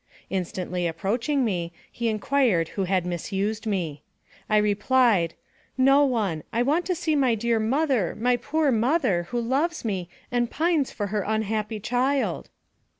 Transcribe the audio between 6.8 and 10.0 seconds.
to see my dear mother, my poor mother, who loves